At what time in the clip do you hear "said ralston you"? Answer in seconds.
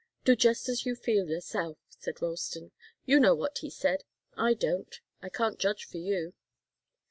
1.99-3.19